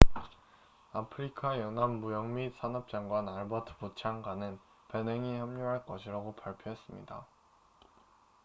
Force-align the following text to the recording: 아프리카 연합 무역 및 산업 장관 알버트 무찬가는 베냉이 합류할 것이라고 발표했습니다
아프리카 0.93 1.59
연합 1.59 1.91
무역 1.91 2.25
및 2.25 2.55
산업 2.59 2.89
장관 2.89 3.29
알버트 3.29 3.73
무찬가는 3.79 4.57
베냉이 4.87 5.37
합류할 5.37 5.85
것이라고 5.85 6.33
발표했습니다 6.37 7.27